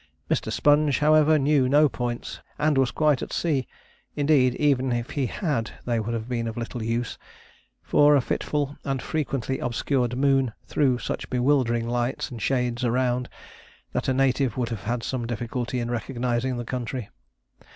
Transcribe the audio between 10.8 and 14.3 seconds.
such bewildering lights and shades around, that a